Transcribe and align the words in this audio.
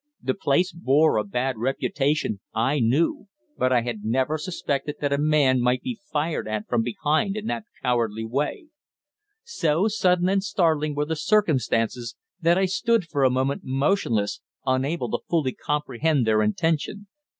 The 0.19 0.33
place 0.33 0.71
bore 0.71 1.17
a 1.17 1.23
bad 1.23 1.59
reputation, 1.59 2.39
I 2.55 2.79
knew; 2.79 3.27
but 3.55 3.71
I 3.71 3.81
had 3.81 4.03
never 4.03 4.39
suspected 4.39 4.95
that 4.99 5.13
a 5.13 5.19
man 5.19 5.61
might 5.61 5.83
be 5.83 5.99
fired 6.11 6.47
at 6.47 6.67
from 6.67 6.81
behind 6.81 7.37
in 7.37 7.45
that 7.45 7.65
cowardly 7.83 8.25
way. 8.25 8.69
So 9.43 9.87
sudden 9.87 10.27
and 10.27 10.43
startling 10.43 10.95
were 10.95 11.05
the 11.05 11.15
circumstances 11.15 12.15
that 12.41 12.57
I 12.57 12.65
stood 12.65 13.03
for 13.05 13.23
a 13.23 13.29
moment 13.29 13.61
motionless, 13.63 14.41
unable 14.65 15.11
to 15.11 15.19
fully 15.29 15.51
comprehend 15.53 16.25
their 16.25 16.41
intention. 16.41 17.05